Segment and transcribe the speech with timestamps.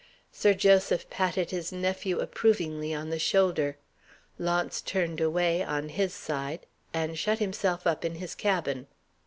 [0.31, 3.77] Sir Joseph patted his nephew approvingly on the shoulder.
[4.39, 8.87] Launce turned away on his side, and shut himself up in his cabin.